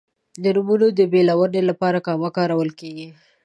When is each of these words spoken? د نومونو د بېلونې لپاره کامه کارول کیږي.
د 0.43 0.45
نومونو 0.55 0.87
د 0.97 1.01
بېلونې 1.11 1.61
لپاره 1.69 1.97
کامه 2.07 2.29
کارول 2.37 2.69
کیږي. 2.79 3.07